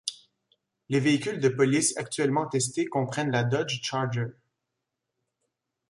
Les 0.89 0.99
véhicules 0.99 1.39
de 1.39 1.47
police 1.47 1.95
actuellement 1.95 2.47
testés 2.47 2.87
comprennent 2.87 3.29
la 3.29 3.43
Dodge 3.43 3.81
Charger. 3.83 4.29